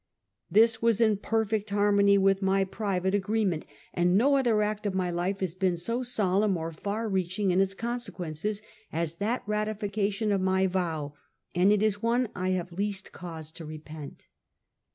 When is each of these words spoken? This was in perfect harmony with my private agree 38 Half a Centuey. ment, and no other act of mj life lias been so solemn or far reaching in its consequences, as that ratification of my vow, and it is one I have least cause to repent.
This 0.49 0.81
was 0.81 0.99
in 0.99 1.17
perfect 1.17 1.69
harmony 1.69 2.17
with 2.17 2.41
my 2.41 2.63
private 2.65 3.13
agree 3.13 3.45
38 3.45 3.53
Half 3.53 3.61
a 3.61 3.67
Centuey. 3.67 3.69
ment, 3.69 3.79
and 4.09 4.17
no 4.17 4.35
other 4.35 4.63
act 4.63 4.87
of 4.87 4.93
mj 4.95 5.13
life 5.13 5.41
lias 5.41 5.53
been 5.53 5.77
so 5.77 6.01
solemn 6.01 6.57
or 6.57 6.71
far 6.71 7.07
reaching 7.07 7.51
in 7.51 7.61
its 7.61 7.75
consequences, 7.75 8.63
as 8.91 9.17
that 9.17 9.43
ratification 9.45 10.31
of 10.31 10.41
my 10.41 10.65
vow, 10.65 11.13
and 11.53 11.71
it 11.71 11.83
is 11.83 12.01
one 12.01 12.29
I 12.33 12.49
have 12.49 12.71
least 12.71 13.11
cause 13.11 13.51
to 13.51 13.63
repent. 13.63 14.25